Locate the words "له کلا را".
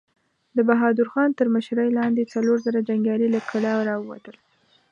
3.35-3.95